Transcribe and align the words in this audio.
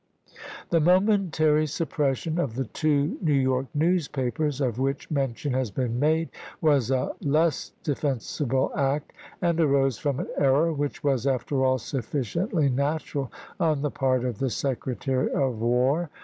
The 0.71 0.79
momentary 0.79 1.67
suppression 1.67 2.39
of 2.39 2.55
the 2.55 2.65
two 2.65 3.19
New 3.21 3.35
York 3.35 3.67
newspapers, 3.75 4.59
of 4.59 4.79
which 4.79 5.11
mention 5.11 5.53
has 5.53 5.69
been 5.69 5.99
made, 5.99 6.29
was 6.59 6.89
a 6.89 7.11
less 7.21 7.73
defensible 7.83 8.71
act, 8.75 9.13
and 9.43 9.59
arose 9.59 9.99
from 9.99 10.19
an 10.19 10.27
error 10.39 10.73
which 10.73 11.03
was, 11.03 11.27
after 11.27 11.63
all, 11.63 11.77
sufficiently 11.77 12.67
natural 12.67 13.31
on 13.59 13.83
the 13.83 13.91
part 13.91 14.25
of 14.25 14.39
the 14.39 14.49
Secretary 14.49 15.31
of 15.33 15.59
War. 15.61 16.09